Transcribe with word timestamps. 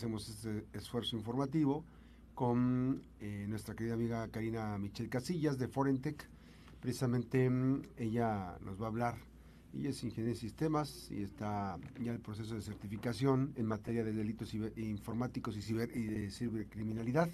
hacemos 0.00 0.30
este 0.30 0.64
esfuerzo 0.72 1.14
informativo 1.14 1.84
con 2.34 3.02
eh, 3.20 3.44
nuestra 3.50 3.74
querida 3.74 3.92
amiga 3.92 4.26
Karina 4.28 4.78
Michel 4.78 5.10
Casillas 5.10 5.58
de 5.58 5.68
Forentec. 5.68 6.26
Precisamente 6.80 7.50
mm, 7.50 7.82
ella 7.98 8.56
nos 8.62 8.80
va 8.80 8.86
a 8.86 8.88
hablar. 8.88 9.18
Ella 9.74 9.90
es 9.90 10.02
ingeniera 10.02 10.32
de 10.32 10.40
sistemas 10.40 11.10
y 11.10 11.22
está 11.22 11.76
ya 11.98 12.12
en 12.12 12.16
el 12.16 12.20
proceso 12.20 12.54
de 12.54 12.62
certificación 12.62 13.52
en 13.56 13.66
materia 13.66 14.02
de 14.02 14.14
delitos 14.14 14.54
informáticos 14.54 15.54
y, 15.58 15.60
ciber, 15.60 15.94
y 15.94 16.04
de 16.04 16.30
cibercriminalidad, 16.30 17.28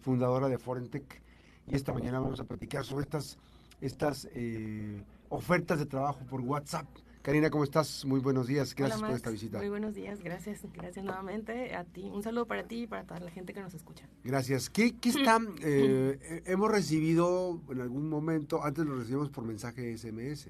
fundadora 0.00 0.48
de 0.48 0.56
Forentec. 0.56 1.20
Y 1.66 1.74
esta 1.74 1.92
mañana 1.92 2.18
vamos 2.18 2.40
a 2.40 2.44
platicar 2.44 2.82
sobre 2.86 3.02
estas, 3.02 3.36
estas 3.82 4.26
eh, 4.32 5.04
ofertas 5.28 5.78
de 5.78 5.84
trabajo 5.84 6.20
por 6.24 6.40
WhatsApp 6.40 6.86
Karina, 7.22 7.50
¿cómo 7.50 7.64
estás? 7.64 8.06
Muy 8.06 8.18
buenos 8.18 8.46
días. 8.46 8.74
Gracias 8.74 9.02
por 9.02 9.10
esta 9.10 9.28
visita. 9.28 9.58
Muy 9.58 9.68
buenos 9.68 9.94
días, 9.94 10.22
gracias. 10.22 10.60
Gracias 10.72 11.04
nuevamente 11.04 11.74
a 11.74 11.84
ti. 11.84 12.10
Un 12.10 12.22
saludo 12.22 12.46
para 12.46 12.62
ti 12.66 12.84
y 12.84 12.86
para 12.86 13.04
toda 13.04 13.20
la 13.20 13.30
gente 13.30 13.52
que 13.52 13.60
nos 13.60 13.74
escucha. 13.74 14.08
Gracias. 14.24 14.70
¿Qué, 14.70 14.96
qué 14.96 15.08
está? 15.10 15.38
Eh, 15.60 16.42
hemos 16.46 16.70
recibido 16.70 17.60
en 17.68 17.82
algún 17.82 18.08
momento, 18.08 18.64
antes 18.64 18.86
lo 18.86 18.96
recibimos 18.96 19.28
por 19.28 19.44
mensaje 19.44 19.98
SMS. 19.98 20.48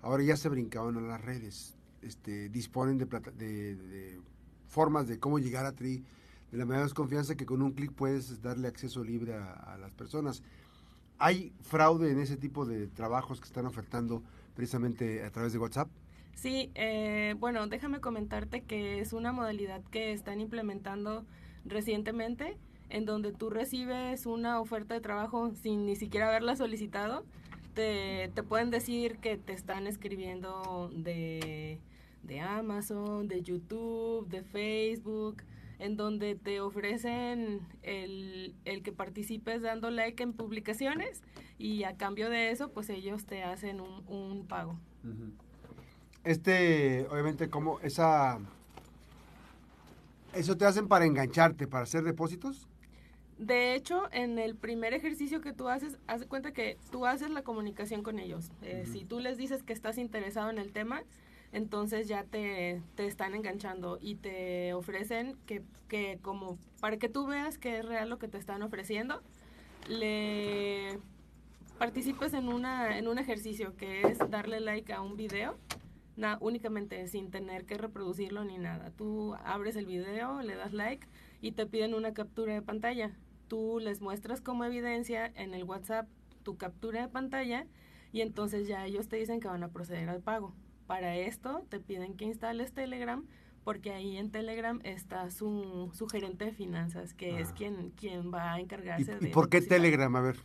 Ahora 0.00 0.22
ya 0.22 0.36
se 0.38 0.48
brincaban 0.48 0.96
a 0.96 1.02
las 1.02 1.20
redes. 1.20 1.76
Este, 2.00 2.48
disponen 2.48 2.96
de, 2.96 3.04
de, 3.04 4.20
formas 4.68 5.06
de 5.08 5.18
cómo 5.18 5.38
llegar 5.38 5.66
a 5.66 5.72
ti 5.72 6.02
de 6.52 6.58
la 6.58 6.64
mayor 6.64 6.84
desconfianza 6.84 7.34
que 7.34 7.44
con 7.44 7.60
un 7.60 7.72
clic 7.72 7.92
puedes 7.92 8.40
darle 8.40 8.68
acceso 8.68 9.04
libre 9.04 9.34
a, 9.34 9.52
a 9.52 9.76
las 9.76 9.92
personas. 9.92 10.42
¿Hay 11.18 11.52
fraude 11.60 12.10
en 12.10 12.20
ese 12.20 12.38
tipo 12.38 12.64
de 12.64 12.86
trabajos 12.86 13.40
que 13.40 13.46
están 13.46 13.66
ofertando? 13.66 14.22
Precisamente 14.56 15.22
a 15.22 15.30
través 15.30 15.52
de 15.52 15.58
WhatsApp? 15.58 15.88
Sí, 16.34 16.70
eh, 16.74 17.34
bueno, 17.38 17.66
déjame 17.66 18.00
comentarte 18.00 18.62
que 18.62 19.00
es 19.00 19.12
una 19.12 19.32
modalidad 19.32 19.82
que 19.90 20.12
están 20.12 20.40
implementando 20.40 21.24
recientemente 21.64 22.56
en 22.88 23.04
donde 23.04 23.32
tú 23.32 23.50
recibes 23.50 24.26
una 24.26 24.60
oferta 24.60 24.94
de 24.94 25.00
trabajo 25.00 25.52
sin 25.54 25.86
ni 25.86 25.96
siquiera 25.96 26.28
haberla 26.28 26.56
solicitado. 26.56 27.24
Te, 27.74 28.30
te 28.34 28.42
pueden 28.42 28.70
decir 28.70 29.18
que 29.18 29.36
te 29.36 29.52
están 29.52 29.86
escribiendo 29.86 30.90
de, 30.94 31.78
de 32.22 32.40
Amazon, 32.40 33.28
de 33.28 33.42
YouTube, 33.42 34.28
de 34.28 34.42
Facebook, 34.42 35.42
en 35.78 35.96
donde 35.96 36.34
te 36.34 36.60
ofrecen 36.60 37.60
el, 37.82 38.54
el, 38.64 38.82
que 38.82 38.92
participes 38.92 39.62
dando 39.62 39.90
like 39.90 40.22
en 40.22 40.32
publicaciones 40.32 41.22
y 41.58 41.84
a 41.84 41.96
cambio 41.96 42.30
de 42.30 42.50
eso, 42.50 42.70
pues 42.72 42.88
ellos 42.90 43.24
te 43.26 43.42
hacen 43.42 43.80
un, 43.80 44.04
un 44.08 44.46
pago. 44.46 44.78
Este, 46.24 47.06
obviamente, 47.10 47.48
como 47.48 47.80
esa... 47.80 48.38
¿Eso 50.34 50.56
te 50.56 50.66
hacen 50.66 50.86
para 50.88 51.06
engancharte, 51.06 51.66
para 51.66 51.84
hacer 51.84 52.04
depósitos? 52.04 52.68
De 53.38 53.74
hecho, 53.74 54.08
en 54.12 54.38
el 54.38 54.54
primer 54.56 54.94
ejercicio 54.94 55.40
que 55.40 55.52
tú 55.52 55.68
haces, 55.68 55.98
haz 56.06 56.24
cuenta 56.24 56.52
que 56.52 56.78
tú 56.90 57.06
haces 57.06 57.30
la 57.30 57.42
comunicación 57.42 58.02
con 58.02 58.18
ellos. 58.18 58.50
Eh, 58.62 58.84
si 58.90 59.04
tú 59.04 59.20
les 59.20 59.36
dices 59.36 59.62
que 59.62 59.74
estás 59.74 59.98
interesado 59.98 60.50
en 60.50 60.58
el 60.58 60.72
tema, 60.72 61.02
entonces 61.52 62.08
ya 62.08 62.24
te, 62.24 62.82
te 62.94 63.06
están 63.06 63.34
enganchando 63.34 63.98
y 64.00 64.16
te 64.16 64.74
ofrecen 64.74 65.36
que, 65.46 65.62
que 65.88 66.18
como 66.22 66.58
para 66.80 66.98
que 66.98 67.08
tú 67.08 67.26
veas 67.26 67.58
que 67.58 67.78
es 67.78 67.84
real 67.84 68.08
lo 68.08 68.18
que 68.18 68.28
te 68.28 68.38
están 68.38 68.62
ofreciendo, 68.62 69.22
le 69.88 70.98
participes 71.78 72.34
en, 72.34 72.48
una, 72.48 72.98
en 72.98 73.08
un 73.08 73.18
ejercicio 73.18 73.76
que 73.76 74.02
es 74.02 74.18
darle 74.30 74.60
like 74.60 74.92
a 74.92 75.00
un 75.00 75.16
video, 75.16 75.56
únicamente 76.40 77.06
sin 77.08 77.30
tener 77.30 77.66
que 77.66 77.76
reproducirlo 77.76 78.44
ni 78.44 78.58
nada. 78.58 78.90
Tú 78.90 79.34
abres 79.44 79.76
el 79.76 79.86
video, 79.86 80.40
le 80.42 80.56
das 80.56 80.72
like 80.72 81.06
y 81.40 81.52
te 81.52 81.66
piden 81.66 81.94
una 81.94 82.14
captura 82.14 82.54
de 82.54 82.62
pantalla. 82.62 83.12
Tú 83.48 83.78
les 83.80 84.00
muestras 84.00 84.40
como 84.40 84.64
evidencia 84.64 85.26
en 85.34 85.54
el 85.54 85.64
WhatsApp 85.64 86.08
tu 86.42 86.56
captura 86.56 87.02
de 87.02 87.08
pantalla 87.08 87.66
y 88.12 88.20
entonces 88.22 88.66
ya 88.66 88.86
ellos 88.86 89.08
te 89.08 89.16
dicen 89.16 89.40
que 89.40 89.48
van 89.48 89.62
a 89.62 89.68
proceder 89.68 90.08
al 90.08 90.22
pago. 90.22 90.54
Para 90.86 91.16
esto 91.16 91.64
te 91.68 91.80
piden 91.80 92.14
que 92.16 92.24
instales 92.24 92.72
Telegram 92.72 93.24
porque 93.64 93.90
ahí 93.92 94.16
en 94.16 94.30
Telegram 94.30 94.80
está 94.84 95.28
su, 95.32 95.90
su 95.92 96.06
gerente 96.06 96.44
de 96.44 96.52
finanzas, 96.52 97.14
que 97.14 97.40
es 97.40 97.48
ah. 97.48 97.54
quien, 97.56 97.90
quien 97.90 98.32
va 98.32 98.52
a 98.52 98.60
encargarse 98.60 99.16
de... 99.16 99.28
¿Y 99.28 99.32
por 99.32 99.48
qué 99.48 99.60
Telegram? 99.60 100.14
A 100.14 100.20
ver. 100.20 100.36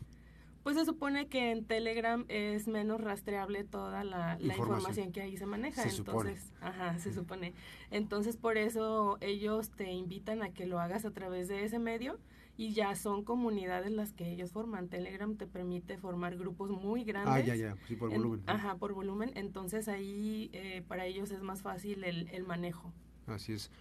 Pues 0.63 0.75
se 0.75 0.85
supone 0.85 1.28
que 1.28 1.51
en 1.51 1.66
Telegram 1.66 2.25
es 2.30 2.68
menos 2.68 3.01
rastreable 3.01 3.63
toda 3.63 4.03
la, 4.03 4.38
información. 4.40 5.12
que 5.12 5.22
ahí 5.22 5.38
se 5.38 5.46
maneja. 5.46 5.84
Entonces, 5.84 6.51
ajá, 6.62 6.97
se 7.00 7.13
supone. 7.13 7.53
Entonces, 7.90 8.38
por 8.38 8.57
eso 8.57 9.18
ellos 9.22 9.69
te 9.69 9.91
invitan 9.91 10.44
a 10.44 10.50
que 10.50 10.66
lo 10.68 10.80
hagas 10.80 11.06
a 11.06 11.12
través 11.12 11.47
de 11.47 11.63
ese 11.63 11.80
medio 11.80 12.19
y 12.61 12.73
ya 12.73 12.94
son 12.94 13.23
comunidades 13.23 13.91
las 13.91 14.13
que 14.13 14.31
ellos 14.31 14.51
forman. 14.51 14.88
Telegram 14.88 15.35
te 15.35 15.47
permite 15.47 15.97
formar 15.97 16.38
grupos 16.38 16.69
muy 16.69 17.03
grandes. 17.03 17.33
Ah, 17.33 17.39
ya, 17.39 17.55
ya, 17.55 17.75
sí, 17.88 17.95
por 17.95 18.11
volumen. 18.11 18.44
ajá, 18.45 18.75
por 18.75 18.94
volumen. 18.94 19.31
Entonces 19.33 19.88
ahí 19.88 20.51
eh, 20.53 20.83
para 20.88 21.07
ellos 21.07 21.31
es 21.31 21.41
más 21.41 21.63
fácil 21.63 22.03
el, 22.03 22.29
el, 22.29 22.44
manejo. 22.44 22.94
Así 23.25 23.53
es. 23.53 23.71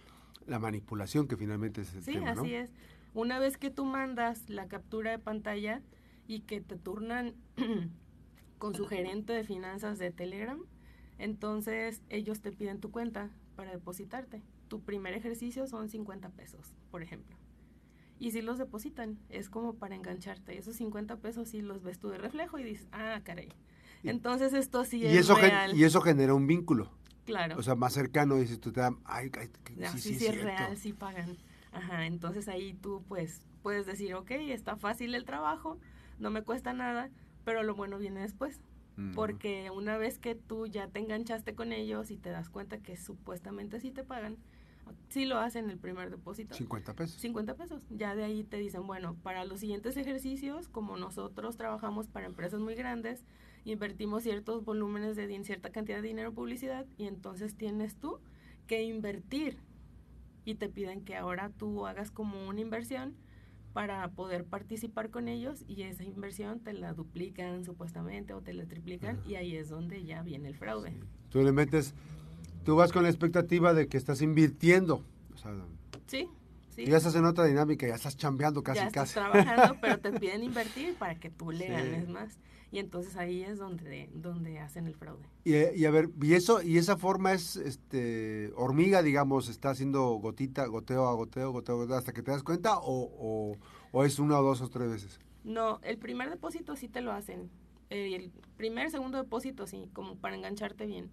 La 0.47 0.57
manipulación 0.57 1.27
que 1.27 1.37
finalmente 1.37 1.81
es 1.81 1.93
el 1.93 2.01
sí, 2.01 2.13
tema, 2.13 2.31
así 2.31 2.55
es. 2.55 2.73
Una 3.13 3.37
vez 3.37 3.57
que 3.59 3.69
tú 3.69 3.85
mandas 3.85 4.49
la 4.49 4.67
captura 4.67 5.11
de 5.11 5.19
pantalla 5.19 5.83
y 6.25 6.39
que 6.39 6.59
te 6.59 6.75
turnan 6.75 7.35
con 8.57 8.73
su 8.73 8.87
gerente 8.87 9.31
de 9.31 9.43
finanzas 9.43 9.99
de 9.99 10.09
Telegram, 10.09 10.59
entonces 11.19 12.01
ellos 12.09 12.41
te 12.41 12.51
piden 12.51 12.79
tu 12.79 12.89
cuenta 12.89 13.29
para 13.55 13.73
depositarte. 13.73 14.41
Tu 14.69 14.81
primer 14.81 15.13
ejercicio 15.13 15.67
son 15.67 15.87
50 15.87 16.29
pesos, 16.29 16.73
por 16.89 17.03
ejemplo 17.03 17.40
y 18.21 18.29
si 18.29 18.43
los 18.43 18.59
depositan, 18.59 19.17
es 19.29 19.49
como 19.49 19.73
para 19.73 19.95
engancharte. 19.95 20.55
Esos 20.55 20.75
50 20.75 21.17
pesos 21.17 21.49
sí 21.49 21.63
los 21.63 21.81
ves 21.81 21.97
tú 21.97 22.09
de 22.09 22.19
reflejo 22.19 22.59
y 22.59 22.63
dices, 22.63 22.87
ah, 22.91 23.19
caray. 23.23 23.49
Entonces 24.03 24.53
esto 24.53 24.85
sí 24.85 24.99
y 24.99 25.07
es 25.07 25.25
eso 25.25 25.33
real. 25.33 25.75
y 25.75 25.83
eso 25.83 26.01
genera 26.01 26.35
un 26.35 26.45
vínculo. 26.45 26.91
Claro. 27.25 27.57
O 27.57 27.63
sea, 27.63 27.73
más 27.73 27.93
cercano, 27.93 28.35
dices 28.35 28.59
tú 28.59 28.71
te 28.71 28.81
dan, 28.81 28.99
ay, 29.05 29.31
ay 29.39 29.49
sí, 29.93 29.99
sí, 29.99 30.19
sí, 30.19 30.27
es, 30.27 30.39
real, 30.39 30.77
sí 30.77 30.93
pagan. 30.93 31.35
Ajá, 31.71 32.05
entonces 32.05 32.47
ahí 32.47 32.75
tú 32.75 33.03
pues 33.07 33.41
puedes 33.63 33.87
decir, 33.87 34.13
ok, 34.13 34.29
está 34.29 34.75
fácil 34.75 35.15
el 35.15 35.25
trabajo, 35.25 35.79
no 36.19 36.29
me 36.29 36.43
cuesta 36.43 36.73
nada, 36.73 37.09
pero 37.43 37.63
lo 37.63 37.73
bueno 37.73 37.97
viene 37.97 38.21
después. 38.21 38.61
Porque 39.15 39.71
una 39.71 39.97
vez 39.97 40.19
que 40.19 40.35
tú 40.35 40.67
ya 40.67 40.87
te 40.87 40.99
enganchaste 40.99 41.55
con 41.55 41.73
ellos 41.73 42.11
y 42.11 42.17
te 42.17 42.29
das 42.29 42.49
cuenta 42.49 42.77
que 42.77 42.97
supuestamente 42.97 43.79
sí 43.79 43.89
te 43.89 44.03
pagan, 44.03 44.37
sí 45.09 45.25
lo 45.25 45.39
hacen 45.39 45.69
el 45.69 45.77
primer 45.77 46.09
depósito. 46.09 46.53
50 46.55 46.93
pesos. 46.93 47.21
50 47.21 47.55
pesos. 47.55 47.83
Ya 47.89 48.15
de 48.15 48.23
ahí 48.23 48.43
te 48.43 48.57
dicen, 48.57 48.87
bueno, 48.87 49.15
para 49.23 49.45
los 49.45 49.59
siguientes 49.59 49.97
ejercicios, 49.97 50.67
como 50.67 50.97
nosotros 50.97 51.57
trabajamos 51.57 52.07
para 52.07 52.25
empresas 52.25 52.59
muy 52.59 52.75
grandes, 52.75 53.25
invertimos 53.65 54.23
ciertos 54.23 54.63
volúmenes 54.63 55.15
de 55.15 55.43
cierta 55.43 55.71
cantidad 55.71 56.01
de 56.01 56.07
dinero 56.07 56.29
en 56.29 56.35
publicidad 56.35 56.85
y 56.97 57.05
entonces 57.05 57.55
tienes 57.55 57.95
tú 57.95 58.19
que 58.67 58.83
invertir 58.83 59.57
y 60.45 60.55
te 60.55 60.69
piden 60.69 61.03
que 61.03 61.15
ahora 61.15 61.51
tú 61.57 61.85
hagas 61.87 62.11
como 62.11 62.47
una 62.47 62.61
inversión 62.61 63.15
para 63.73 64.09
poder 64.09 64.45
participar 64.45 65.09
con 65.09 65.27
ellos 65.27 65.63
y 65.67 65.83
esa 65.83 66.03
inversión 66.03 66.59
te 66.59 66.73
la 66.73 66.93
duplican 66.93 67.63
supuestamente 67.63 68.33
o 68.33 68.41
te 68.41 68.53
la 68.53 68.65
triplican 68.65 69.21
y 69.25 69.35
ahí 69.35 69.55
es 69.55 69.69
donde 69.69 70.03
ya 70.03 70.21
viene 70.23 70.49
el 70.49 70.55
fraude. 70.55 70.93
Tú 71.29 71.41
le 71.41 71.51
metes 71.51 71.95
tú 72.63 72.75
vas 72.75 72.91
con 72.91 73.03
la 73.03 73.09
expectativa 73.09 73.73
de 73.73 73.87
que 73.87 73.97
estás 73.97 74.21
invirtiendo. 74.21 75.03
sí, 76.07 76.27
sí. 76.69 76.85
Ya 76.85 76.97
estás 76.97 77.15
en 77.15 77.25
otra 77.25 77.45
dinámica, 77.45 77.87
ya 77.87 77.95
estás 77.95 78.17
chambeando 78.17 78.63
casi, 78.63 78.79
ya 78.79 78.87
estás 78.87 79.13
trabajando, 79.13 79.77
pero 79.81 79.99
te 79.99 80.11
piden 80.19 80.43
invertir 80.43 80.95
para 80.95 81.15
que 81.15 81.29
tú 81.29 81.51
le 81.51 81.67
ganes 81.67 82.07
más. 82.07 82.39
Y 82.73 82.79
entonces 82.79 83.17
ahí 83.17 83.43
es 83.43 83.57
donde, 83.57 84.09
donde 84.13 84.59
hacen 84.59 84.87
el 84.87 84.95
fraude. 84.95 85.27
Y, 85.43 85.55
y, 85.77 85.85
a 85.85 85.91
ver, 85.91 86.09
y 86.21 86.35
eso, 86.35 86.61
y 86.61 86.77
esa 86.77 86.95
forma 86.95 87.33
es 87.33 87.57
este 87.57 88.53
hormiga, 88.55 89.03
digamos, 89.03 89.49
está 89.49 89.71
haciendo 89.71 90.05
gotita, 90.13 90.65
goteo 90.67 91.05
a 91.07 91.13
goteo, 91.13 91.51
goteo, 91.51 91.75
goteo 91.75 91.97
hasta 91.97 92.13
que 92.13 92.21
te 92.21 92.31
das 92.31 92.43
cuenta, 92.43 92.77
o, 92.79 93.57
o, 93.91 94.05
es 94.05 94.19
una 94.19 94.39
o 94.39 94.43
dos 94.43 94.61
o 94.61 94.69
tres 94.69 94.89
veces. 94.89 95.19
No, 95.43 95.81
el 95.83 95.97
primer 95.97 96.29
depósito 96.29 96.77
sí 96.77 96.87
te 96.87 97.01
lo 97.01 97.11
hacen. 97.11 97.49
Eh, 97.89 98.15
el 98.15 98.31
primer, 98.55 98.89
segundo 98.89 99.17
depósito 99.17 99.67
sí, 99.67 99.89
como 99.91 100.15
para 100.15 100.35
engancharte 100.35 100.85
bien 100.85 101.09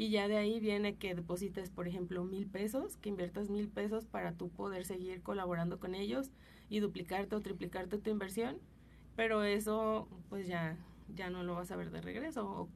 y 0.00 0.08
ya 0.08 0.28
de 0.28 0.38
ahí 0.38 0.60
viene 0.60 0.94
que 0.94 1.14
deposites, 1.14 1.68
por 1.68 1.86
ejemplo, 1.86 2.24
mil 2.24 2.46
pesos, 2.46 2.96
que 2.96 3.10
inviertas 3.10 3.50
mil 3.50 3.68
pesos 3.68 4.06
para 4.06 4.32
tú 4.32 4.48
poder 4.48 4.86
seguir 4.86 5.20
colaborando 5.20 5.78
con 5.78 5.94
ellos 5.94 6.30
y 6.70 6.80
duplicarte 6.80 7.36
o 7.36 7.40
triplicarte 7.42 7.98
tu 7.98 8.08
inversión, 8.08 8.56
pero 9.14 9.42
eso 9.42 10.08
pues 10.30 10.46
ya, 10.46 10.78
ya 11.14 11.28
no 11.28 11.42
lo 11.42 11.54
vas 11.54 11.70
a 11.70 11.76
ver 11.76 11.90
de 11.90 12.00
regreso. 12.00 12.66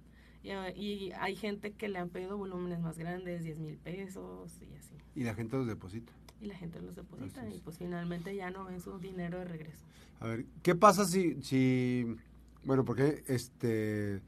Y, 0.43 1.13
hay 1.13 1.35
gente 1.35 1.73
que 1.73 1.89
le 1.89 1.99
han 1.99 2.11
pedido 2.11 2.37
volúmenes 2.37 2.81
más 2.81 2.99
grandes, 2.99 3.43
10 3.43 3.59
mil 3.59 3.79
pesos 3.79 4.61
y 4.61 4.77
así. 4.77 4.95
Y 5.15 5.25
la 5.25 5.33
gente 5.33 5.57
los 5.57 5.67
deposita. 5.67 6.13
Y 6.43 6.45
la 6.45 6.57
gente 6.57 6.83
los 6.83 6.95
deposita 6.95 7.49
y 7.49 7.59
pues 7.61 7.79
finalmente 7.79 8.37
ya 8.37 8.51
no 8.51 8.67
ven 8.67 8.83
su 8.83 8.99
dinero 8.99 9.39
de 9.39 9.47
regreso. 9.47 9.87
A 10.21 10.27
ver, 10.27 10.45
¿qué 10.63 10.75
pasa 10.75 11.07
si, 11.07 11.43
si 11.43 12.17
bueno, 12.65 12.85
porque 12.85 13.25
este 13.29 14.21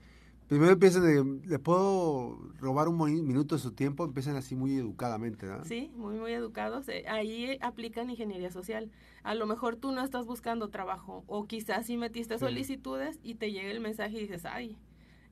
Primero 0.49 0.73
empiezan 0.73 1.03
de, 1.03 1.49
¿le 1.49 1.59
puedo 1.59 2.39
robar 2.61 2.87
un 2.89 2.97
minuto 3.27 3.57
de 3.57 3.61
su 3.61 3.73
tiempo? 3.73 4.05
Empiezan 4.05 4.37
así 4.37 4.55
muy 4.55 4.77
educadamente, 4.77 5.47
¿no? 5.47 5.65
Sí, 5.65 5.91
muy, 5.97 6.17
muy 6.17 6.33
educados. 6.33 6.89
Eh, 6.89 7.05
ahí 7.09 7.59
aplican 7.61 8.11
ingeniería 8.11 8.53
social. 8.53 8.91
A 9.25 9.35
lo 9.35 9.47
mejor 9.47 9.75
tú 9.75 9.91
no 9.91 10.05
estás 10.05 10.25
buscando 10.25 10.69
trabajo 10.69 11.25
o 11.27 11.47
quizás 11.47 11.87
sí 11.87 11.97
metiste 11.97 12.39
solicitudes 12.39 13.19
y 13.25 13.35
te 13.35 13.51
llega 13.51 13.71
el 13.71 13.81
mensaje 13.81 14.19
y 14.19 14.21
dices, 14.21 14.45
ay, 14.45 14.77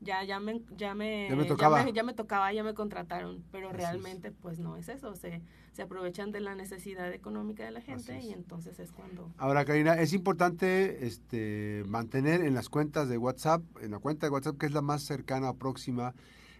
ya, 0.04 0.22
ya 0.22 0.38
me, 0.38 0.62
ya 0.76 0.94
me, 0.94 1.28
ya 1.28 1.36
me 1.36 1.44
tocaba, 1.44 1.90
ya 1.90 2.02
me, 2.02 2.14
tocaba, 2.14 2.52
ya 2.52 2.62
me 2.62 2.74
contrataron, 2.74 3.42
pero 3.50 3.72
realmente 3.72 4.30
pues 4.30 4.58
no 4.58 4.76
es 4.76 4.88
eso, 4.88 5.16
se, 5.16 5.42
se 5.72 5.82
aprovechan 5.82 6.30
de 6.30 6.40
la 6.40 6.54
necesidad 6.54 7.12
económica 7.12 7.64
de 7.64 7.72
la 7.72 7.80
gente 7.80 8.20
y 8.20 8.32
entonces 8.32 8.78
es 8.78 8.92
cuando... 8.92 9.32
Ahora, 9.38 9.64
Karina, 9.64 9.94
es 9.94 10.12
importante 10.12 11.06
este, 11.06 11.82
mantener 11.86 12.42
en 12.42 12.54
las 12.54 12.68
cuentas 12.68 13.08
de 13.08 13.18
WhatsApp, 13.18 13.62
en 13.80 13.90
la 13.90 13.98
cuenta 13.98 14.26
de 14.26 14.32
WhatsApp 14.32 14.58
que 14.58 14.66
es 14.66 14.72
la 14.72 14.82
más 14.82 15.02
cercana, 15.02 15.54
próxima, 15.54 16.14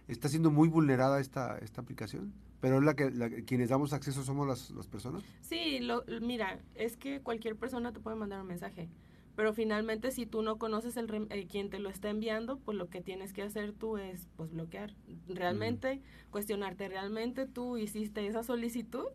está 0.07 0.27
siendo 0.27 0.51
muy 0.51 0.67
vulnerada 0.67 1.19
esta, 1.19 1.57
esta 1.59 1.81
aplicación. 1.81 2.33
Pero 2.61 2.81
la 2.81 2.95
que 2.95 3.43
quienes 3.45 3.69
damos 3.69 3.93
acceso 3.93 4.23
somos 4.23 4.47
las, 4.47 4.71
las 4.71 4.87
personas. 4.87 5.23
Sí, 5.41 5.79
lo, 5.79 6.03
mira, 6.21 6.59
es 6.73 6.97
que 6.97 7.21
cualquier 7.21 7.55
persona 7.55 7.91
te 7.91 7.99
puede 7.99 8.15
mandar 8.15 8.41
un 8.41 8.47
mensaje. 8.47 8.89
Pero 9.35 9.53
finalmente 9.53 10.11
si 10.11 10.25
tú 10.25 10.41
no 10.41 10.57
conoces 10.57 10.95
el, 10.97 11.27
eh, 11.29 11.47
quien 11.47 11.69
te 11.69 11.79
lo 11.79 11.89
está 11.89 12.09
enviando, 12.09 12.57
pues 12.57 12.77
lo 12.77 12.89
que 12.89 13.01
tienes 13.01 13.33
que 13.33 13.41
hacer 13.41 13.73
tú 13.73 13.97
es 13.97 14.27
pues 14.37 14.51
bloquear. 14.51 14.93
Realmente, 15.27 16.01
cuestionarte, 16.31 16.87
¿realmente 16.87 17.45
tú 17.45 17.77
hiciste 17.77 18.25
esa 18.27 18.43
solicitud? 18.43 19.05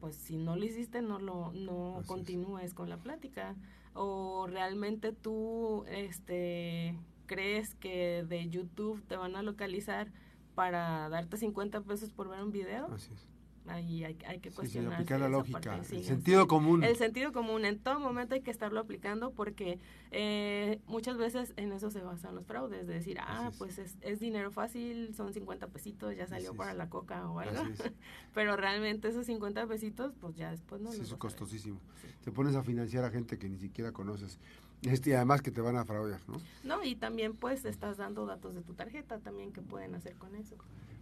Pues 0.00 0.16
si 0.16 0.36
no 0.36 0.56
lo 0.56 0.64
hiciste, 0.64 1.00
no 1.00 1.18
lo 1.18 1.52
no 1.52 2.02
continúes 2.06 2.74
con 2.74 2.88
la 2.88 2.96
plática. 2.96 3.54
O 3.94 4.46
realmente 4.48 5.12
tú 5.12 5.84
este 5.86 6.98
crees 7.26 7.74
que 7.76 8.24
de 8.28 8.48
YouTube 8.48 9.02
te 9.06 9.16
van 9.16 9.36
a 9.36 9.42
localizar 9.42 10.12
para 10.54 11.08
darte 11.08 11.36
50 11.36 11.80
pesos 11.82 12.10
por 12.10 12.28
ver 12.28 12.42
un 12.42 12.52
video. 12.52 12.86
Así 12.92 13.12
es 13.12 13.33
ahí 13.66 14.04
hay, 14.04 14.18
hay 14.26 14.40
que 14.40 14.50
cuestionar. 14.50 15.04
la 15.08 15.28
lógica, 15.28 15.80
el 15.90 16.04
sentido 16.04 16.46
común. 16.46 16.84
El 16.84 16.96
sentido 16.96 17.32
común, 17.32 17.64
en 17.64 17.78
todo 17.78 18.00
momento 18.00 18.34
hay 18.34 18.42
que 18.42 18.50
estarlo 18.50 18.80
aplicando 18.80 19.30
porque 19.30 19.78
eh, 20.10 20.80
muchas 20.86 21.16
veces 21.16 21.52
en 21.56 21.72
eso 21.72 21.90
se 21.90 22.00
basan 22.00 22.34
los 22.34 22.46
fraudes, 22.46 22.86
de 22.86 22.94
decir, 22.94 23.18
ah, 23.20 23.50
pues 23.58 23.78
es, 23.78 23.96
es, 24.00 24.20
dinero 24.20 24.50
fácil, 24.50 25.14
son 25.14 25.32
50 25.32 25.68
pesitos, 25.68 26.14
ya 26.16 26.26
salió 26.26 26.54
para 26.54 26.74
la 26.74 26.88
coca 26.88 27.28
o 27.28 27.40
algo, 27.40 27.62
pero 28.34 28.56
realmente 28.56 29.08
esos 29.08 29.26
50 29.26 29.66
pesitos, 29.66 30.14
pues 30.20 30.36
ya 30.36 30.50
después 30.50 30.80
no. 30.80 30.92
Sí, 30.92 31.00
es 31.00 31.14
costosísimo. 31.14 31.80
Te 32.22 32.32
pones 32.32 32.54
a 32.54 32.62
financiar 32.62 33.04
a 33.04 33.10
gente 33.10 33.38
que 33.38 33.48
ni 33.48 33.58
siquiera 33.58 33.92
conoces. 33.92 34.38
Este, 34.82 35.10
y 35.10 35.12
además 35.14 35.40
que 35.40 35.50
te 35.50 35.60
van 35.60 35.76
a 35.76 35.84
fraudar, 35.84 36.20
¿no? 36.28 36.36
No, 36.62 36.84
y 36.84 36.94
también 36.94 37.34
pues 37.34 37.64
estás 37.64 37.96
dando 37.96 38.26
datos 38.26 38.54
de 38.54 38.62
tu 38.62 38.74
tarjeta 38.74 39.18
también 39.18 39.52
que 39.52 39.62
pueden 39.62 39.94
hacer 39.94 40.14
con 40.16 40.34
eso. 40.34 40.56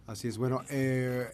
Así 0.07 0.27
es, 0.27 0.37
bueno, 0.37 0.61
eh, 0.69 1.29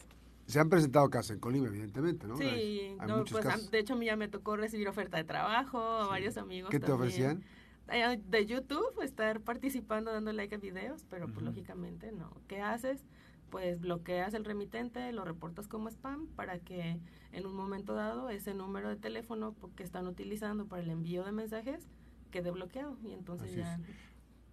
se 0.50 0.60
han 0.60 0.68
presentado 0.68 1.10
casos 1.12 1.32
en 1.32 1.40
Colima, 1.40 1.68
evidentemente, 1.68 2.28
¿no? 2.28 2.36
Sí, 2.36 2.98
pues, 3.32 3.70
de 3.70 3.80
hecho 3.80 3.94
a 3.94 3.96
mí 3.96 4.08
ya 4.08 4.16
me 4.16 4.28
tocó 4.28 4.58
recibir 4.58 4.88
oferta 4.88 5.18
de 5.18 5.24
trabajo, 5.24 6.08
varios 6.10 6.38
amigos. 6.38 6.72
¿Qué 6.72 6.80
te 6.80 6.92
ofrecían? 6.92 7.44
Eh, 7.92 8.20
de 8.28 8.46
YouTube, 8.48 9.00
estar 9.04 9.42
participando, 9.42 10.12
dando 10.12 10.34
like 10.34 10.56
a 10.56 10.58
videos, 10.58 11.06
pero 11.08 11.28
pues 11.28 11.46
lógicamente 11.46 12.12
no. 12.12 12.36
¿Qué 12.48 12.62
haces? 12.62 13.06
Pues 13.52 13.80
bloqueas 13.80 14.34
el 14.34 14.44
remitente, 14.44 15.12
lo 15.12 15.24
reportas 15.24 15.68
como 15.68 15.88
spam 15.88 16.28
para 16.36 16.58
que 16.58 17.00
en 17.32 17.46
un 17.46 17.56
momento 17.56 17.94
dado 17.94 18.30
ese 18.30 18.56
número 18.56 18.90
de 18.90 18.96
teléfono 18.96 19.56
que 19.76 19.84
están 19.84 20.08
utilizando 20.08 20.66
para 20.66 20.82
el 20.82 20.90
envío 20.90 21.24
de 21.24 21.32
mensajes 21.32 21.88
quede 22.32 22.50
bloqueado 22.52 22.98
y 23.04 23.12
entonces 23.12 23.56
ya... 23.56 23.80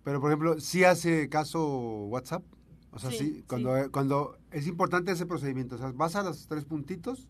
Pero 0.03 0.21
por 0.21 0.31
ejemplo, 0.31 0.61
si 0.61 0.85
hace 0.85 1.29
caso 1.29 2.07
WhatsApp? 2.07 2.43
O 2.97 2.99
sea, 2.99 3.11
sí, 3.11 3.45
cuando, 3.47 3.75
cuando 3.93 4.39
es 4.51 4.67
importante 4.67 5.13
ese 5.13 5.27
procedimiento, 5.27 5.75
o 5.75 5.79
sea, 5.79 5.93
vas 5.93 6.17
a 6.17 6.23
los 6.23 6.49
tres 6.49 6.65
puntitos. 6.65 7.29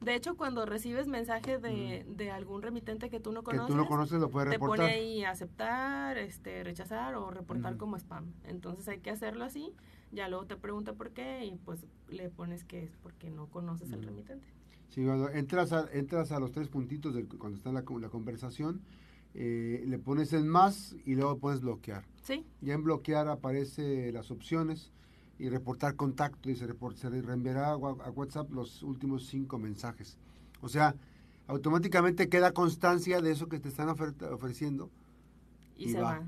De 0.00 0.14
hecho, 0.14 0.36
cuando 0.36 0.64
recibes 0.64 1.08
mensaje 1.08 1.58
de, 1.58 2.06
de 2.08 2.30
algún 2.30 2.62
remitente 2.62 3.10
que 3.10 3.18
tú 3.18 3.32
no 3.32 3.42
conoces, 3.42 3.66
que 3.66 3.72
tú 3.72 3.76
no 3.76 3.88
conoces 3.88 4.20
lo 4.20 4.30
puedes 4.30 4.48
reportar. 4.48 4.86
Te 4.86 4.92
pone 4.92 5.00
ahí 5.00 5.24
aceptar, 5.24 6.16
este, 6.18 6.62
rechazar 6.62 7.16
o 7.16 7.32
reportar 7.32 7.76
como 7.76 7.96
spam. 7.96 8.32
Entonces 8.44 8.86
hay 8.86 9.00
que 9.00 9.10
hacerlo 9.10 9.44
así. 9.44 9.74
Ya 10.12 10.28
luego 10.28 10.46
te 10.46 10.56
pregunta 10.56 10.92
por 10.92 11.10
qué 11.10 11.44
y 11.44 11.56
pues 11.56 11.84
le 12.08 12.30
pones 12.30 12.62
que 12.62 12.84
es 12.84 12.96
porque 13.02 13.28
no 13.28 13.48
conoces 13.48 13.92
al 13.92 14.04
remitente. 14.04 14.46
Sí, 14.88 15.04
cuando 15.04 15.30
entras 15.30 15.72
a, 15.72 15.88
entras 15.92 16.30
a 16.30 16.38
los 16.38 16.52
tres 16.52 16.68
puntitos 16.68 17.12
de, 17.12 17.24
cuando 17.26 17.58
está 17.58 17.72
la, 17.72 17.82
la 17.82 18.08
conversación, 18.08 18.82
eh, 19.34 19.84
le 19.86 19.98
pones 19.98 20.32
en 20.32 20.48
más 20.48 20.96
y 21.04 21.14
luego 21.14 21.38
puedes 21.38 21.60
bloquear. 21.60 22.04
Sí. 22.22 22.44
Ya 22.60 22.74
en 22.74 22.82
bloquear 22.82 23.28
aparece 23.28 24.12
las 24.12 24.30
opciones 24.30 24.92
y 25.38 25.48
reportar 25.48 25.96
contacto 25.96 26.50
y 26.50 26.56
se, 26.56 26.66
se 26.66 27.08
reenviará 27.08 27.70
a, 27.70 27.76
WhatsApp 27.76 28.50
los 28.52 28.82
últimos 28.82 29.26
cinco 29.26 29.58
mensajes. 29.58 30.18
O 30.60 30.68
sea, 30.68 30.94
automáticamente 31.46 32.28
queda 32.28 32.52
constancia 32.52 33.20
de 33.20 33.30
eso 33.30 33.48
que 33.48 33.60
te 33.60 33.68
están 33.68 33.88
ofreciendo. 33.88 34.90
Y, 35.76 35.90
se 35.90 36.00
va. 36.00 36.22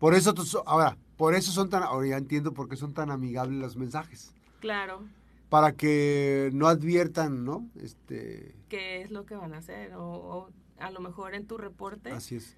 Por 0.00 0.14
eso, 0.14 0.34
ahora, 0.66 0.96
por 1.16 1.34
eso 1.34 1.52
son 1.52 1.68
tan, 1.68 1.84
ahora 1.84 2.08
ya 2.08 2.16
entiendo 2.16 2.52
por 2.52 2.68
qué 2.68 2.76
son 2.76 2.94
tan 2.94 3.10
amigables 3.10 3.60
los 3.60 3.76
mensajes. 3.76 4.34
Claro. 4.60 5.04
Para 5.50 5.72
que 5.72 6.50
no 6.52 6.66
adviertan, 6.66 7.44
¿no? 7.44 7.68
Este... 7.80 8.56
¿Qué 8.68 9.02
es 9.02 9.10
lo 9.10 9.24
que 9.24 9.36
van 9.36 9.54
a 9.54 9.58
hacer? 9.58 9.92
o 9.94 10.50
a 10.80 10.90
lo 10.90 11.00
mejor 11.00 11.34
en 11.34 11.46
tu 11.46 11.56
reporte. 11.58 12.10
Así 12.10 12.36
es. 12.36 12.56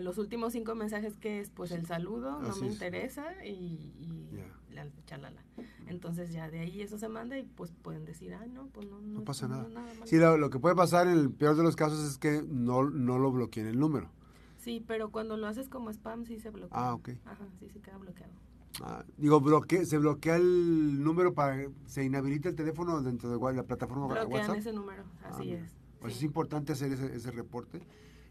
los 0.00 0.18
últimos 0.18 0.52
cinco 0.52 0.74
mensajes 0.74 1.16
que 1.16 1.40
es, 1.40 1.50
pues 1.50 1.70
el 1.72 1.86
saludo, 1.86 2.40
no 2.40 2.56
me 2.56 2.66
interesa 2.66 3.44
y, 3.44 3.92
la 4.72 4.86
chalala. 5.06 5.42
Entonces 5.86 6.32
ya 6.32 6.50
de 6.50 6.60
ahí 6.60 6.82
eso 6.82 6.98
se 6.98 7.08
manda 7.08 7.38
y 7.38 7.44
pues 7.44 7.72
pueden 7.82 8.04
decir, 8.04 8.34
ah, 8.34 8.44
no, 8.46 8.66
pues 8.66 8.86
no, 8.86 9.00
no, 9.00 9.24
pasa 9.24 9.48
nada. 9.48 9.66
sí, 10.04 10.18
lo, 10.18 10.50
que 10.50 10.58
puede 10.58 10.74
pasar 10.74 11.06
en 11.06 11.14
el 11.14 11.30
peor 11.30 11.56
de 11.56 11.62
los 11.62 11.76
casos 11.76 12.06
es 12.06 12.18
que 12.18 12.42
no, 12.46 12.90
no 12.90 13.18
lo 13.18 13.30
bloqueen 13.32 13.66
el 13.66 13.78
número. 13.78 14.10
Sí, 14.58 14.84
pero 14.86 15.10
cuando 15.10 15.36
lo 15.36 15.46
haces 15.46 15.68
como 15.68 15.90
spam 15.90 16.26
sí 16.26 16.40
se 16.40 16.50
bloquea. 16.50 16.78
Ah, 16.78 16.94
ok. 16.94 17.10
Ajá, 17.24 17.46
sí 17.58 17.70
se 17.70 17.80
queda 17.80 17.98
bloqueado. 17.98 18.32
Ah, 18.82 19.04
digo, 19.16 19.40
bloque, 19.40 19.86
se 19.86 19.96
bloquea 19.96 20.36
el 20.36 21.02
número 21.02 21.32
para, 21.32 21.68
se 21.86 22.04
inhabilita 22.04 22.48
el 22.48 22.56
teléfono 22.56 23.00
dentro 23.00 23.30
de 23.30 23.54
la 23.54 23.62
plataforma 23.62 24.06
Bloquean 24.06 24.30
WhatsApp. 24.30 24.56
ese 24.56 24.72
número, 24.72 25.04
así 25.24 25.52
ah, 25.52 25.58
es. 25.58 25.85
Pues 26.00 26.16
es 26.16 26.22
importante 26.22 26.72
hacer 26.72 26.92
ese, 26.92 27.30
reporte. 27.30 27.80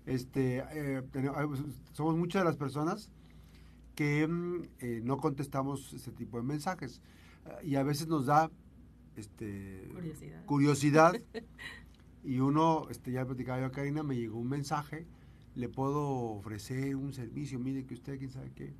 Este, 0.05 0.63
eh, 0.71 1.01
pues, 1.11 1.61
somos 1.93 2.15
muchas 2.15 2.41
de 2.41 2.45
las 2.45 2.57
personas 2.57 3.09
que 3.95 4.27
mm, 4.27 4.63
eh, 4.79 5.01
no 5.03 5.17
contestamos 5.17 5.93
ese 5.93 6.11
tipo 6.11 6.37
de 6.37 6.43
mensajes. 6.43 7.01
Y 7.63 7.75
a 7.75 7.83
veces 7.83 8.07
nos 8.07 8.25
da 8.25 8.49
este, 9.15 9.87
curiosidad, 10.45 11.13
y 12.23 12.39
uno, 12.39 12.87
este, 12.89 13.11
ya 13.11 13.25
platicaba 13.25 13.59
yo 13.59 13.67
a 13.67 13.71
Karina, 13.71 14.03
me 14.03 14.15
llegó 14.15 14.39
un 14.39 14.49
mensaje, 14.49 15.05
le 15.55 15.69
puedo 15.69 16.01
ofrecer 16.07 16.95
un 16.95 17.13
servicio, 17.13 17.59
mire 17.59 17.85
que 17.85 17.93
usted, 17.93 18.17
quién 18.17 18.31
sabe 18.31 18.51
qué, 18.55 18.73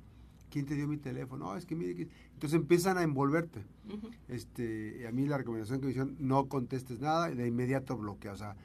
quién 0.50 0.66
te 0.66 0.74
dio 0.74 0.88
mi 0.88 0.98
teléfono, 0.98 1.56
es 1.56 1.64
que 1.64 1.74
mire 1.74 1.94
que... 1.94 2.08
Entonces 2.34 2.58
empiezan 2.58 2.98
a 2.98 3.02
envolverte. 3.02 3.64
este, 4.28 5.06
a 5.06 5.12
mí 5.12 5.26
la 5.26 5.38
recomendación 5.38 5.80
que 5.80 5.86
me 5.86 5.90
hicieron, 5.92 6.16
no 6.18 6.48
contestes 6.48 7.00
nada, 7.00 7.30
de 7.30 7.46
inmediato 7.46 7.96
bloquea, 7.96 8.32
o 8.32 8.36
sea, 8.36 8.56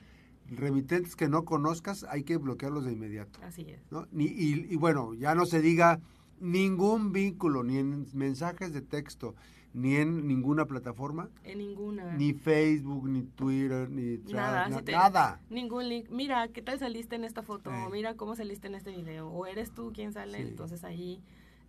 remitentes 0.51 1.15
que 1.15 1.29
no 1.29 1.45
conozcas 1.45 2.05
hay 2.09 2.23
que 2.23 2.37
bloquearlos 2.37 2.85
de 2.85 2.91
inmediato. 2.91 3.39
Así 3.43 3.65
es. 3.69 3.79
Ni, 4.11 4.25
y, 4.25 4.75
bueno, 4.75 5.13
ya 5.13 5.33
no 5.33 5.45
se 5.45 5.61
diga 5.61 5.99
ningún 6.39 7.11
vínculo, 7.11 7.63
ni 7.63 7.77
en 7.77 8.05
mensajes 8.13 8.73
de 8.73 8.81
texto, 8.81 9.35
ni 9.73 9.95
en 9.95 10.27
ninguna 10.27 10.65
plataforma. 10.65 11.29
En 11.43 11.59
ninguna. 11.59 12.15
Ni 12.17 12.33
Facebook, 12.33 13.07
ni 13.07 13.23
Twitter, 13.23 13.89
ni 13.89 14.17
nada. 14.33 14.67
nada. 14.69 15.39
Ningún 15.49 15.87
link. 15.87 16.09
Mira, 16.09 16.47
¿qué 16.49 16.61
tal 16.61 16.79
saliste 16.79 17.15
en 17.15 17.23
esta 17.23 17.41
foto? 17.41 17.71
Mira 17.89 18.15
cómo 18.15 18.35
saliste 18.35 18.67
en 18.67 18.75
este 18.75 18.91
video. 18.91 19.29
O 19.29 19.45
eres 19.45 19.71
tú 19.71 19.91
quien 19.93 20.11
sale. 20.11 20.41
Entonces 20.41 20.83
ahí 20.83 21.21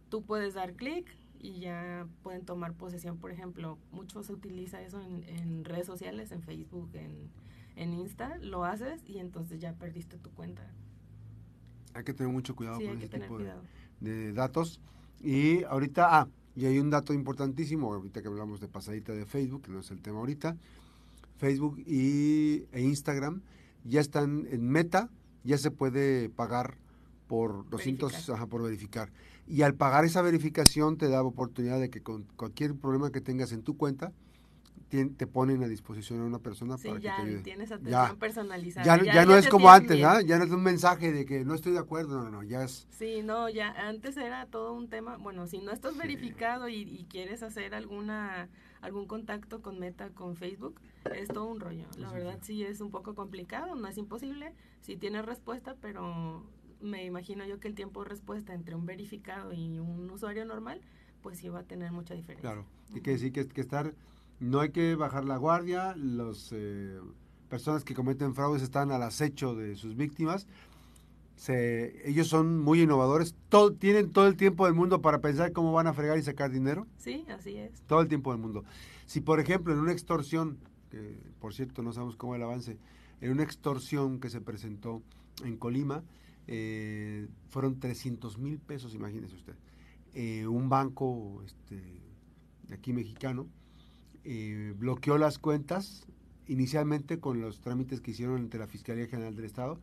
tú 0.09 0.23
puedes 0.23 0.55
dar 0.55 0.75
clic 0.75 1.07
y 1.39 1.61
ya 1.61 2.07
pueden 2.23 2.45
tomar 2.45 2.73
posesión. 2.75 3.19
Por 3.19 3.31
ejemplo, 3.31 3.79
mucho 3.93 4.25
se 4.25 4.33
utiliza 4.33 4.83
eso 4.83 5.01
en, 5.01 5.23
en 5.25 5.65
redes 5.65 5.87
sociales, 5.87 6.33
en 6.33 6.43
Facebook, 6.43 6.91
en 6.95 7.31
en 7.77 7.95
Insta, 7.95 8.37
lo 8.39 8.65
haces 8.65 9.03
y 9.07 9.19
entonces 9.19 9.61
ya 9.61 9.73
perdiste 9.75 10.19
tu 10.19 10.31
cuenta. 10.31 10.63
Hay 11.95 12.05
que 12.05 12.15
tener 12.15 12.33
mucho 12.33 12.55
cuidado 12.55 12.79
con 12.79 12.99
ese 12.99 13.09
tipo 13.09 13.39
de, 14.01 14.33
datos. 14.33 14.81
Y 15.21 15.63
ahorita, 15.65 16.21
ah, 16.21 16.29
y 16.57 16.67
hay 16.67 16.79
un 16.79 16.91
dato 16.91 17.13
importantísimo, 17.13 17.93
ahorita 17.93 18.23
que 18.23 18.29
hablamos 18.29 18.61
de 18.61 18.69
pasadita 18.69 19.13
de 19.13 19.27
Facebook, 19.27 19.63
que 19.63 19.71
no 19.71 19.81
es 19.81 19.91
el 19.91 20.01
tema 20.01 20.19
ahorita, 20.19 20.57
Facebook 21.37 21.79
y, 21.87 22.65
e 22.73 22.81
Instagram 22.83 23.43
ya 23.85 24.01
están 24.01 24.47
en 24.51 24.69
meta, 24.69 25.11
ya 25.45 25.59
se 25.59 25.71
puede 25.71 26.29
pagar 26.29 26.77
por 27.27 27.69
200, 27.69 28.31
ajá, 28.31 28.47
por 28.47 28.63
verificar. 28.63 29.11
Y 29.47 29.63
al 29.63 29.75
pagar 29.75 30.05
esa 30.05 30.23
verificación 30.23 30.97
te 30.97 31.09
da 31.09 31.23
oportunidad 31.23 31.81
de 31.81 31.91
que 31.91 32.01
con 32.01 32.25
cualquier 32.37 32.75
problema 32.75 33.11
que 33.11 33.21
tengas 33.21 33.53
en 33.53 33.63
tu 33.63 33.77
cuenta, 33.77 34.13
te 35.17 35.27
ponen 35.27 35.63
a 35.63 35.69
disposición 35.69 36.21
a 36.21 36.25
una 36.25 36.39
persona 36.39 36.77
sí, 36.77 36.89
para 36.89 37.01
ya 37.01 37.17
que 37.17 37.23
te 37.23 37.29
ayude. 37.29 37.43
tienes 37.43 37.73
atención 37.73 38.19
personalizada. 38.19 38.85
Ya, 38.85 39.13
ya, 39.13 39.25
no 39.25 39.37
es 39.37 39.49
como 39.49 39.71
antes, 39.71 40.03
¿ah? 40.05 40.21
Ya 40.21 40.39
no 40.39 40.45
es 40.45 40.51
un 40.51 40.63
mensaje 40.63 41.13
de 41.13 41.25
que 41.25 41.45
no 41.45 41.55
estoy 41.55 41.73
de 41.73 41.79
acuerdo, 41.79 42.23
no, 42.23 42.31
no, 42.31 42.43
ya 42.43 42.63
es... 42.63 42.87
Sí, 42.91 43.23
no, 43.23 43.49
ya 43.49 43.71
antes 43.71 44.17
era 44.17 44.47
todo 44.47 44.75
un 44.75 44.89
tema, 44.89 45.17
bueno, 45.17 45.47
si 45.47 45.59
no 45.59 45.73
estás 45.73 45.97
verificado 45.97 46.69
y, 46.69 46.83
y, 46.83 47.07
quieres 47.09 47.43
hacer 47.43 47.75
alguna 47.75 48.49
algún 48.83 49.07
contacto 49.07 49.63
con 49.63 49.79
Meta, 49.79 50.11
con 50.11 50.37
Facebook, 50.37 50.81
es 51.15 51.29
todo 51.29 51.47
un 51.47 51.61
rollo. 51.61 51.87
La 51.99 52.13
verdad 52.13 52.39
sí 52.43 52.65
es 52.65 52.81
un 52.81 52.91
poco 52.91 53.15
complicado, 53.15 53.77
no 53.77 53.89
es 53.89 53.97
imposible, 53.97 54.53
sí 54.81 54.97
tienes 54.97 55.25
respuesta, 55.25 55.77
pero 55.81 56.45
me 56.81 57.05
imagino 57.05 57.47
yo 57.47 57.61
que 57.61 57.69
el 57.69 57.75
tiempo 57.75 58.03
de 58.03 58.11
respuesta 58.11 58.53
entre 58.53 58.75
un 58.75 58.85
verificado 58.85 59.53
y 59.53 59.79
un 59.79 60.11
usuario 60.11 60.45
normal, 60.45 60.81
pues 61.23 61.39
sí 61.39 61.49
va 61.49 61.61
a 61.61 61.65
tener 61.65 61.93
mucha 61.93 62.15
diferencia. 62.15 62.51
Claro, 62.51 62.67
y 62.95 63.01
que 63.01 63.13
decir 63.13 63.33
que, 63.33 63.47
que 63.47 63.61
estar, 63.61 63.95
no 64.43 64.61
hay 64.61 64.71
que 64.71 64.97
bajar 64.97 65.25
la 65.25 65.37
guardia, 65.37 65.95
las 65.97 66.51
eh, 66.53 66.99
personas 67.49 67.85
que 67.85 67.95
cometen 67.95 68.35
fraudes 68.35 68.63
están 68.63 68.91
al 68.91 69.03
acecho 69.03 69.55
de 69.55 69.77
sus 69.77 69.97
víctimas, 69.97 70.49
se, 71.37 72.09
ellos 72.09 72.27
son 72.27 72.61
muy 72.61 72.83
innovadores, 72.83 73.37
todo, 73.49 73.73
tienen 73.73 74.11
todo 74.11 74.27
el 74.27 74.37
tiempo 74.37 74.67
del 74.67 74.75
mundo 74.75 75.01
para 75.01 75.21
pensar 75.21 75.53
cómo 75.53 75.73
van 75.73 75.87
a 75.87 75.93
fregar 75.93 76.19
y 76.19 76.23
sacar 76.23 76.51
dinero. 76.51 76.89
Sí, 76.99 77.25
así 77.29 77.57
es. 77.57 77.83
Todo 77.83 78.01
el 78.01 78.09
tiempo 78.09 78.33
del 78.33 78.41
mundo. 78.41 78.65
Si 79.07 79.21
por 79.21 79.39
ejemplo 79.39 79.73
en 79.73 79.79
una 79.79 79.93
extorsión, 79.93 80.59
que 80.91 81.17
por 81.41 81.55
cierto 81.55 81.83
no 81.83 81.93
sabemos 81.93 82.17
cómo 82.17 82.35
el 82.35 82.43
avance, 82.43 82.79
en 83.21 83.31
una 83.31 83.45
extorsión 83.45 84.19
que 84.19 84.29
se 84.29 84.41
presentó 84.41 85.03
en 85.45 85.57
Colima, 85.57 86.03
eh, 86.49 87.29
fueron 87.49 87.79
300 87.79 88.39
mil 88.39 88.59
pesos, 88.59 88.93
imagínese 88.95 89.37
usted. 89.37 89.55
Eh, 90.15 90.49
un 90.49 90.69
banco 90.69 91.43
este, 91.47 91.81
de 92.67 92.75
aquí 92.75 92.93
mexicano 92.93 93.47
eh, 94.25 94.75
bloqueó 94.77 95.19
las 95.19 95.39
cuentas 95.39 96.07
inicialmente 96.47 97.19
con 97.19 97.41
los 97.41 97.61
trámites 97.61 98.01
que 98.01 98.11
hicieron 98.11 98.37
ante 98.37 98.59
la 98.59 98.67
Fiscalía 98.67 99.07
General 99.07 99.35
del 99.35 99.45
Estado, 99.45 99.79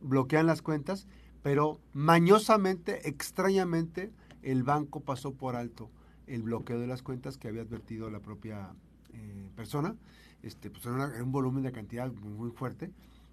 bloquean 0.00 0.46
las 0.46 0.62
cuentas, 0.62 1.06
pero 1.42 1.80
mañosamente, 1.92 3.08
extrañamente, 3.08 4.10
el 4.42 4.62
banco 4.62 5.00
pasó 5.00 5.32
por 5.32 5.56
alto 5.56 5.90
el 6.26 6.42
bloqueo 6.42 6.78
de 6.78 6.86
las 6.86 7.02
cuentas 7.02 7.36
que 7.36 7.48
había 7.48 7.62
advertido 7.62 8.10
la 8.10 8.20
propia 8.20 8.70
persona. 9.56 9.96
Este, 10.42 10.70
pues 10.70 10.86
era, 10.86 11.22
un 11.22 11.32
volumen 11.32 11.64
de 11.64 11.72
cantidad 11.72 12.12
muy 12.12 12.50
fuerte 12.50 12.92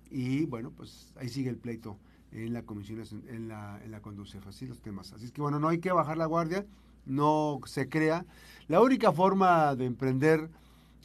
y 0.09 0.45
bueno, 0.45 0.71
pues 0.71 1.13
ahí 1.17 1.29
sigue 1.29 1.49
el 1.49 1.57
pleito 1.57 1.97
en 2.31 2.51
la 2.51 2.63
comisión, 2.63 3.03
en 3.27 3.47
la, 3.47 3.79
en 3.83 3.91
la 3.91 4.01
Conducef, 4.01 4.45
así 4.47 4.65
los 4.65 4.81
temas. 4.81 5.13
Así 5.13 5.25
es 5.25 5.31
que 5.31 5.41
bueno, 5.41 5.59
no 5.59 5.69
hay 5.69 5.77
que 5.77 5.91
bajar 5.91 6.17
la 6.17 6.25
guardia, 6.25 6.65
no 7.05 7.59
se 7.65 7.89
crea. 7.89 8.25
La 8.67 8.81
única 8.81 9.11
forma 9.11 9.75
de 9.75 9.85
emprender 9.85 10.49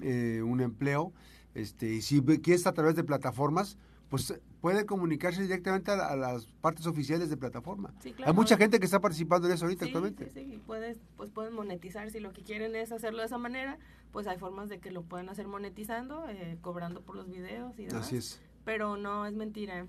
eh, 0.01 0.43
un 0.43 0.61
empleo, 0.61 1.13
este, 1.55 1.95
y 1.95 2.03
si 2.03 2.23
quieres 2.23 2.67
a 2.67 2.73
través 2.73 2.97
de 2.97 3.05
plataformas, 3.05 3.77
pues 4.09 4.35
puede 4.61 4.85
comunicarse 4.87 5.43
directamente 5.43 5.91
a, 5.91 6.17
las 6.17 6.47
partes 6.61 6.87
oficiales 6.87 7.31
de 7.31 7.37
plataforma. 7.37 7.95
Hay 8.25 8.33
mucha 8.33 8.57
gente 8.57 8.79
que 8.79 8.85
está 8.85 9.01
participando 9.01 9.47
en 9.47 9.55
eso 9.55 9.65
ahorita 9.65 9.87
actualmente. 9.87 10.31
Sí, 10.35 10.47
sí, 10.51 10.63
puedes, 10.67 10.99
pues 11.17 11.31
pueden 11.31 11.55
monetizar. 11.55 12.11
Si 12.11 12.21
lo 12.21 12.33
que 12.33 12.43
quieren 12.43 12.75
es 12.77 12.93
hacerlo 12.93 13.21
de 13.21 13.27
esa 13.27 13.39
manera, 13.39 13.79
pues 14.13 14.27
hay 14.27 14.39
formas 14.39 14.69
de 14.69 14.79
que 14.81 14.91
lo 14.91 15.03
puedan 15.03 15.29
hacer 15.29 15.47
monetizando, 15.47 16.29
eh, 16.29 16.59
cobrando 16.61 17.01
por 17.03 17.17
los 17.17 17.29
videos 17.29 17.79
y 17.79 17.87
demás. 17.87 18.07
Así 18.07 18.17
es. 18.17 18.41
Pero 18.65 18.97
no, 18.97 19.27
es 19.27 19.35
mentira. 19.35 19.87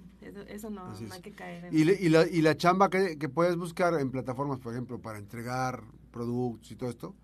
Eso, 0.48 0.70
no, 0.70 0.94
no 0.94 1.14
hay 1.14 1.22
que 1.22 1.32
caer 1.32 1.66
en 1.66 1.74
y, 1.78 1.82
y, 1.82 2.10
la, 2.10 2.26
y 2.28 2.42
la 2.42 2.56
chamba 2.56 2.90
que, 2.90 3.18
que, 3.18 3.28
puedes 3.28 3.58
buscar 3.58 4.00
en 4.00 4.12
plataformas, 4.12 4.60
por 4.60 4.72
ejemplo, 4.72 5.00
para 5.00 5.18
entregar 5.18 5.84
productos 6.12 6.72
y 6.72 6.76
todo 6.76 6.90
esto, 6.90 7.16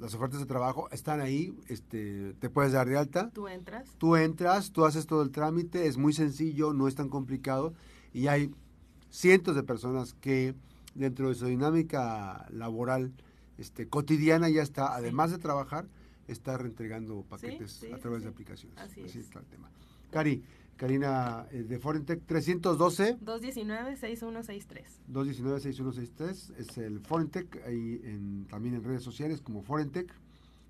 las 0.00 0.14
ofertas 0.14 0.40
de 0.40 0.46
trabajo 0.46 0.88
están 0.90 1.20
ahí, 1.20 1.56
este, 1.68 2.34
te 2.34 2.50
puedes 2.50 2.72
dar 2.72 2.88
de 2.88 2.98
alta. 2.98 3.30
Tú 3.30 3.48
entras. 3.48 3.88
Tú 3.98 4.16
entras, 4.16 4.72
tú 4.72 4.84
haces 4.84 5.06
todo 5.06 5.22
el 5.22 5.30
trámite, 5.30 5.86
es 5.86 5.96
muy 5.96 6.12
sencillo, 6.12 6.72
no 6.72 6.88
es 6.88 6.94
tan 6.94 7.08
complicado 7.08 7.74
y 8.12 8.26
hay 8.26 8.50
cientos 9.10 9.54
de 9.54 9.62
personas 9.62 10.14
que 10.14 10.54
dentro 10.94 11.28
de 11.28 11.34
su 11.34 11.46
dinámica 11.46 12.46
laboral 12.50 13.12
este, 13.58 13.88
cotidiana 13.88 14.48
ya 14.48 14.62
está, 14.62 14.94
además 14.94 15.30
de 15.30 15.38
trabajar, 15.38 15.86
está 16.28 16.56
reentregando 16.56 17.22
paquetes 17.22 17.84
a 17.92 17.98
través 17.98 18.22
de 18.22 18.30
aplicaciones. 18.30 18.78
Así, 18.78 19.00
está 19.18 19.40
el 19.40 19.46
tema. 19.46 19.70
Cari, 20.10 20.42
Karina 20.76 21.46
eh, 21.50 21.62
de 21.62 21.78
Forentec 21.78 22.24
312 22.26 23.18
219-6163. 23.20 24.82
219-6163 25.10 26.54
es 26.58 26.78
el 26.78 27.00
Forentec, 27.00 27.64
ahí 27.66 28.00
en, 28.04 28.46
también 28.46 28.74
en 28.74 28.84
redes 28.84 29.02
sociales 29.02 29.40
como 29.40 29.62
Forentec, 29.62 30.12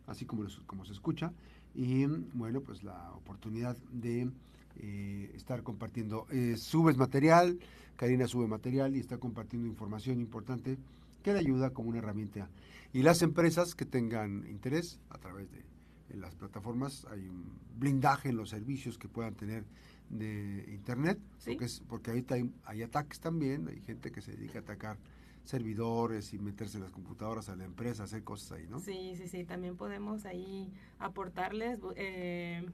así 0.07 0.25
como, 0.27 0.45
como 0.67 0.85
se 0.85 0.93
escucha. 0.93 1.33
Y 1.75 2.07
bueno, 2.35 2.61
pues 2.61 2.85
la 2.85 3.13
oportunidad 3.13 3.77
de 3.91 4.31
eh, 4.77 5.33
estar 5.35 5.63
compartiendo. 5.63 6.27
Eh, 6.31 6.57
subes 6.57 6.97
material, 6.97 7.59
Karina 7.97 8.27
sube 8.29 8.47
material 8.47 8.97
y 8.97 9.01
está 9.01 9.19
compartiendo 9.19 9.69
información 9.69 10.21
importante 10.21 10.79
que 11.23 11.33
le 11.33 11.41
ayuda 11.41 11.71
como 11.71 11.89
una 11.89 11.99
herramienta. 11.99 12.49
Y 12.93 13.03
las 13.03 13.23
empresas 13.23 13.75
que 13.75 13.85
tengan 13.85 14.47
interés 14.49 15.01
a 15.11 15.19
través 15.19 15.51
de 15.51 15.65
en 16.11 16.21
las 16.21 16.35
plataformas 16.35 17.07
hay 17.11 17.29
un 17.29 17.45
blindaje 17.77 18.29
en 18.29 18.37
los 18.37 18.51
servicios 18.51 18.99
que 18.99 19.09
puedan 19.09 19.35
tener 19.35 19.65
de 20.11 20.65
internet, 20.69 21.19
porque, 21.45 21.65
es, 21.65 21.83
porque 21.89 22.11
ahorita 22.11 22.37
hay, 22.65 22.83
ataques 22.83 23.21
también, 23.21 23.69
hay 23.69 23.81
gente 23.81 24.11
que 24.13 24.21
se 24.21 24.33
dedica 24.33 24.59
a 24.59 24.63
atacar 24.63 24.99
servidores 25.45 26.33
y 26.33 26.39
meterse 26.39 26.79
en 26.79 26.85
las 26.85 26.93
computadoras 26.93 27.49
a 27.49 27.57
la 27.57 27.65
empresa, 27.65 28.05
hacer 28.05 28.23
cosas 28.25 28.53
ahí, 28.53 28.67
¿no? 28.69 28.81
Sí, 28.81 29.15
sí, 29.17 29.29
sí, 29.29 29.45
también 29.45 29.77
podemos 29.77 30.25
ahí 30.25 30.73
aportarles 30.99 31.79
eh, 31.97 32.67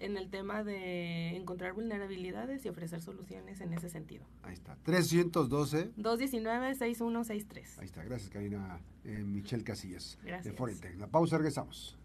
en 0.00 0.16
el 0.16 0.28
tema 0.28 0.64
de 0.64 1.36
encontrar 1.36 1.72
vulnerabilidades 1.72 2.64
y 2.64 2.68
ofrecer 2.68 3.00
soluciones 3.00 3.60
en 3.60 3.72
ese 3.72 3.88
sentido. 3.90 4.24
Ahí 4.42 4.54
está, 4.54 4.76
312 4.82 5.92
219-6163. 5.94 7.78
Ahí 7.78 7.84
está, 7.84 8.02
gracias 8.02 8.30
Karina 8.30 8.80
eh, 9.04 9.22
Michelle 9.24 9.62
Casillas 9.62 10.18
gracias. 10.24 10.52
de 10.52 10.52
Forentec. 10.58 10.96
La 10.98 11.06
pausa, 11.06 11.36
regresamos. 11.38 11.96